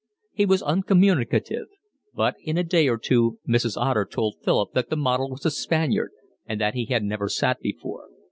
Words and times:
He 0.33 0.47
was 0.47 0.63
uncommunicative, 0.63 1.67
but 2.11 2.33
in 2.43 2.57
a 2.57 2.63
day 2.63 2.87
or 2.89 2.97
two 2.97 3.37
Mrs. 3.47 3.77
Otter 3.77 4.03
told 4.09 4.37
Philip 4.43 4.73
that 4.73 4.89
the 4.89 4.97
model 4.97 5.29
was 5.29 5.45
a 5.45 5.51
Spaniard 5.51 6.09
and 6.47 6.59
that 6.59 6.73
he 6.73 6.85
had 6.85 7.03
never 7.03 7.29
sat 7.29 7.59
before. 7.59 8.05